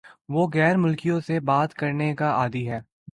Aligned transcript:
وہ 0.29 0.47
غیر 0.53 0.77
ملکیوں 0.77 1.19
سے 1.19 1.39
بات 1.39 1.73
کرنے 1.73 2.13
کا 2.15 2.31
عادی 2.31 2.67
ہے 2.69 2.79